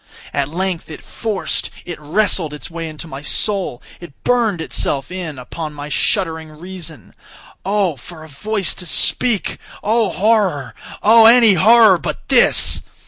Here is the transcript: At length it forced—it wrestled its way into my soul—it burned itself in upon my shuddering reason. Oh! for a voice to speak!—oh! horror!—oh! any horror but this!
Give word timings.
At 0.33 0.47
length 0.49 0.89
it 0.89 1.03
forced—it 1.03 1.99
wrestled 1.99 2.55
its 2.55 2.71
way 2.71 2.89
into 2.89 3.07
my 3.07 3.21
soul—it 3.21 4.23
burned 4.23 4.59
itself 4.59 5.11
in 5.11 5.37
upon 5.37 5.75
my 5.75 5.89
shuddering 5.89 6.49
reason. 6.57 7.13
Oh! 7.63 7.95
for 7.97 8.23
a 8.23 8.27
voice 8.27 8.73
to 8.73 8.87
speak!—oh! 8.87 10.09
horror!—oh! 10.09 11.27
any 11.27 11.53
horror 11.53 11.99
but 11.99 12.27
this! 12.29 12.81